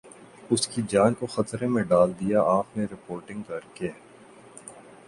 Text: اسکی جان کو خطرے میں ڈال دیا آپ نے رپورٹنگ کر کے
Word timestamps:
اسکی 0.51 0.81
جان 0.89 1.13
کو 1.13 1.25
خطرے 1.25 1.67
میں 1.67 1.83
ڈال 1.83 2.11
دیا 2.19 2.41
آپ 2.49 2.77
نے 2.77 2.85
رپورٹنگ 2.85 3.41
کر 3.47 3.67
کے 3.73 3.89